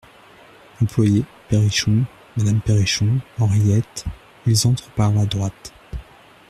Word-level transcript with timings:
Employé, 0.81 1.23
Perrichon, 1.47 2.05
Madame 2.35 2.59
Perrichon, 2.61 3.19
Henriette 3.39 4.05
Ils 4.47 4.65
entrent 4.65 4.89
par 4.95 5.11
la 5.11 5.27
droite. 5.27 5.71